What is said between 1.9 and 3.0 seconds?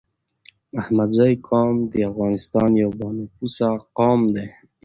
دي افغانستان يو